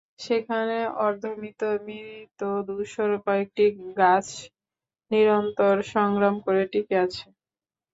সেখানে 0.21 0.77
অর্ধমৃত, 0.99 1.61
মৃত, 1.85 2.39
ধূসর 2.67 3.11
কয়েকটি 3.25 3.65
গাছ 3.97 4.27
নিরন্তর 5.11 5.75
সংগ্রাম 5.93 6.35
করে 6.45 6.63
টিকে 6.71 6.95
আছে। 7.05 7.25